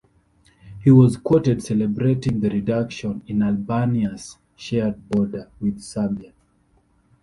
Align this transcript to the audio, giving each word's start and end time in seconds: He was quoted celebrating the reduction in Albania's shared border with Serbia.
He 0.83 0.89
was 0.89 1.15
quoted 1.15 1.61
celebrating 1.61 2.39
the 2.39 2.49
reduction 2.49 3.21
in 3.27 3.43
Albania's 3.43 4.39
shared 4.55 5.07
border 5.09 5.51
with 5.59 5.79
Serbia. 5.79 6.33